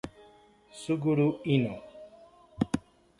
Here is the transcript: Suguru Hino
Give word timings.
Suguru 0.81 1.27
Hino 1.45 1.75